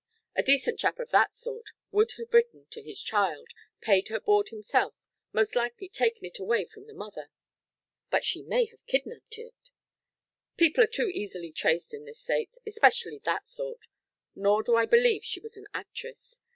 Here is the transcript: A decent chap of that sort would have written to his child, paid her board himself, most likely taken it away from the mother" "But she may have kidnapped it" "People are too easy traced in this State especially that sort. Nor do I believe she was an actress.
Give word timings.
A 0.35 0.41
decent 0.41 0.79
chap 0.79 0.97
of 0.97 1.11
that 1.11 1.35
sort 1.35 1.73
would 1.91 2.13
have 2.17 2.33
written 2.33 2.65
to 2.71 2.81
his 2.81 3.03
child, 3.03 3.49
paid 3.81 4.07
her 4.07 4.19
board 4.19 4.49
himself, 4.49 4.95
most 5.31 5.55
likely 5.55 5.87
taken 5.89 6.25
it 6.25 6.39
away 6.39 6.65
from 6.65 6.87
the 6.87 6.93
mother" 6.95 7.29
"But 8.09 8.25
she 8.25 8.41
may 8.41 8.65
have 8.65 8.83
kidnapped 8.87 9.37
it" 9.37 9.53
"People 10.57 10.83
are 10.83 10.87
too 10.91 11.11
easy 11.13 11.51
traced 11.51 11.93
in 11.93 12.05
this 12.05 12.19
State 12.19 12.57
especially 12.65 13.19
that 13.25 13.47
sort. 13.47 13.81
Nor 14.33 14.63
do 14.63 14.75
I 14.75 14.87
believe 14.87 15.23
she 15.23 15.39
was 15.39 15.55
an 15.55 15.67
actress. 15.71 16.39